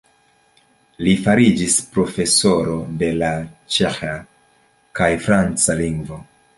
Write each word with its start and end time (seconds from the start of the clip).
Li 1.07 1.11
fariĝis 1.27 1.75
profesoro 1.97 2.79
de 3.05 3.13
la 3.21 3.31
ĉeĥa 3.77 4.17
kaj 5.01 5.15
franca 5.29 5.83
lingvoj. 5.87 6.25